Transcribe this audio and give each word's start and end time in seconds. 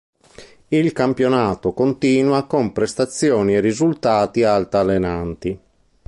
Il 0.69 0.93
campionato 0.93 1.73
continua 1.73 2.47
con 2.47 2.71
prestazioni 2.71 3.53
e 3.53 3.59
risultati 3.59 4.41
altalenanti. 4.41 5.59